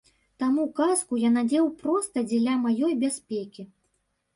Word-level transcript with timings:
Таму 0.43 0.63
каску 0.79 1.21
я 1.27 1.31
надзеў 1.37 1.69
проста 1.85 2.27
дзеля 2.29 2.59
маёй 2.67 3.01
бяспекі. 3.09 3.73